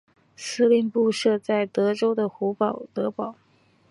[0.35, 2.57] 司令部设在德州的胡
[2.91, 3.35] 德堡。